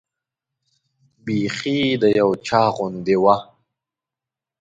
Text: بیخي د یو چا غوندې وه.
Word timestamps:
بیخي 1.25 1.79
د 2.01 2.03
یو 2.19 2.29
چا 2.47 2.61
غوندې 2.75 3.17
وه. 3.23 3.35